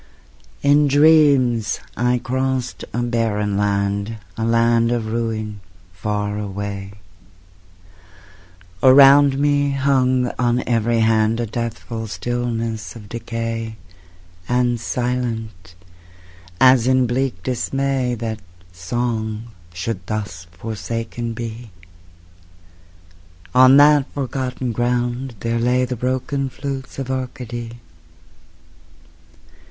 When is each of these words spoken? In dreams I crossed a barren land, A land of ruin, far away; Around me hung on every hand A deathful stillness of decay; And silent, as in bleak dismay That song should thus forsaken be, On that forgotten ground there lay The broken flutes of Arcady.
In 0.63 0.87
dreams 0.87 1.79
I 1.95 2.17
crossed 2.17 2.83
a 2.91 3.03
barren 3.03 3.55
land, 3.55 4.17
A 4.35 4.43
land 4.43 4.91
of 4.91 5.05
ruin, 5.05 5.59
far 5.93 6.39
away; 6.39 6.93
Around 8.81 9.37
me 9.37 9.69
hung 9.73 10.31
on 10.39 10.63
every 10.67 11.01
hand 11.01 11.39
A 11.39 11.45
deathful 11.45 12.07
stillness 12.07 12.95
of 12.95 13.09
decay; 13.09 13.75
And 14.49 14.79
silent, 14.79 15.75
as 16.59 16.87
in 16.87 17.05
bleak 17.05 17.43
dismay 17.43 18.15
That 18.15 18.39
song 18.73 19.49
should 19.71 20.07
thus 20.07 20.47
forsaken 20.51 21.33
be, 21.33 21.69
On 23.53 23.77
that 23.77 24.11
forgotten 24.15 24.71
ground 24.71 25.35
there 25.41 25.59
lay 25.59 25.85
The 25.85 25.95
broken 25.95 26.49
flutes 26.49 26.97
of 26.97 27.11
Arcady. 27.11 27.79